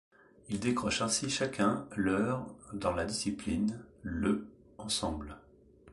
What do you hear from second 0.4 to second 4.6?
Ils décrochent ainsi chacun leur dans la discipline, le